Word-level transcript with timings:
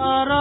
أرى 0.00 0.39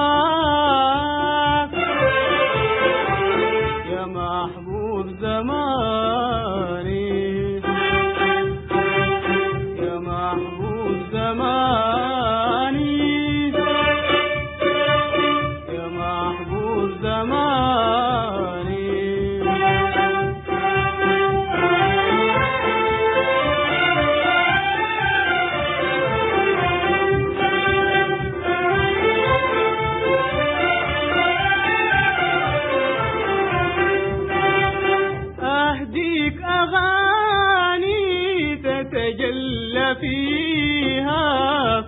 تجل 38.92 39.96
فيها 40.02 41.22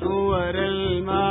صور 0.04 0.56
المعاني 0.56 1.31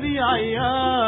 بأيام 0.00 0.99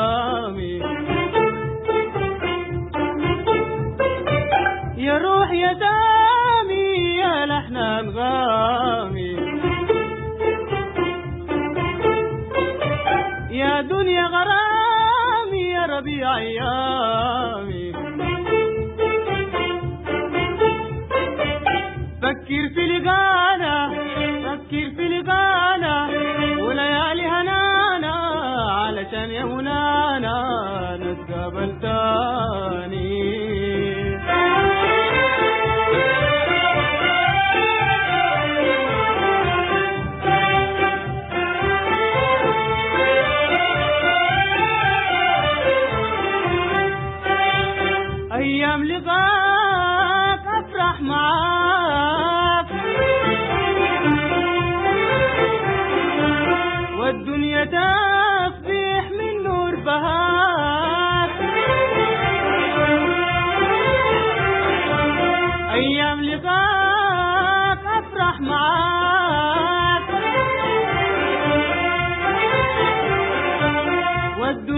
يا 29.30 29.44
مولانا 29.44 30.36
نتقابل 31.00 31.80
تاني. 31.80 33.11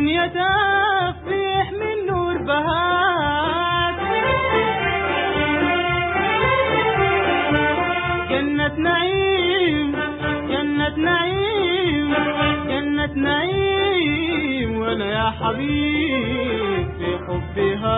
الدنيا 0.05 0.27
تفيح 0.27 1.73
من 1.73 2.07
نور 2.07 2.37
بهات 2.43 3.95
جنة 8.31 8.75
نعيم 8.79 9.93
جنة 10.49 10.97
نعيم 10.97 12.15
جنة 12.69 13.13
نعيم 13.15 14.77
وأنا 14.79 15.05
يا 15.13 15.31
حبيب 15.31 16.87
في 16.99 17.19
حبها 17.27 17.94